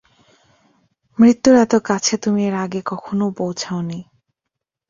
[1.19, 3.99] মৃত্যুর এত কাছে তুমি এর আগে কখনও পৌঁছাওনি।